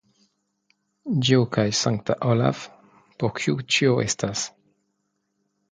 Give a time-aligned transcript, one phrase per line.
[1.27, 2.65] Dio kaj sankta Olaf,
[3.21, 4.49] por kiu tio estas?